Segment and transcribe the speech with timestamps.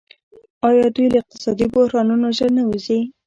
[0.67, 2.99] آیا دوی له اقتصادي بحرانونو ژر نه وځي؟